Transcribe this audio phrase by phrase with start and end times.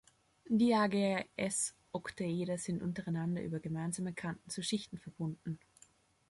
[0.49, 5.59] Die AgS-Oktaeder sind untereinander über gemeinsame Kanten zu Schichten verbunden.